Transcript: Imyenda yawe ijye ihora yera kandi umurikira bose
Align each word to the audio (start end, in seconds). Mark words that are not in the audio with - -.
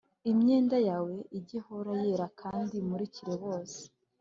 Imyenda 0.31 0.77
yawe 0.89 1.15
ijye 1.37 1.53
ihora 1.59 1.91
yera 2.03 2.27
kandi 2.41 2.73
umurikira 2.83 3.33
bose 3.43 3.79